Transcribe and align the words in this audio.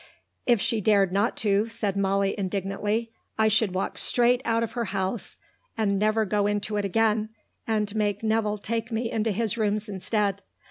"If 0.47 0.59
she 0.59 0.81
dared 0.81 1.11
not 1.11 1.37
to," 1.37 1.69
said 1.69 1.95
Molly 1.95 2.33
indignantly, 2.35 3.11
"I 3.37 3.47
should 3.49 3.75
walk 3.75 3.99
straight 3.99 4.41
out 4.45 4.63
of 4.63 4.71
her 4.71 4.85
house 4.85 5.37
and 5.77 5.99
never 5.99 6.25
go 6.25 6.47
into 6.47 6.75
it 6.77 6.85
again, 6.85 7.29
and 7.67 7.95
make 7.95 8.23
Nevill 8.23 8.57
take 8.57 8.91
me 8.91 9.11
into 9.11 9.29
his 9.29 9.59
rooms 9.59 9.87
instead. 9.87 10.41